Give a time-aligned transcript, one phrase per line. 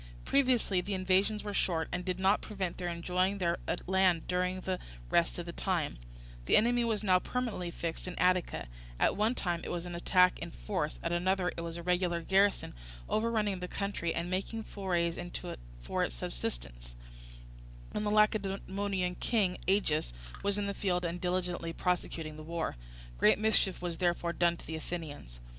[0.25, 4.79] Previously the invasions were short, and did not prevent their enjoying their land during the
[5.11, 5.99] rest of the time:
[6.47, 8.67] the enemy was now permanently fixed in Attica;
[8.99, 12.19] at one time it was an attack in force, at another it was the regular
[12.23, 12.73] garrison
[13.09, 15.19] overrunning the country and making forays
[15.83, 16.95] for its subsistence,
[17.93, 22.75] and the Lacedaemonian king, Agis, was in the field and diligently prosecuting the war;
[23.19, 25.39] great mischief was therefore done to the Athenians.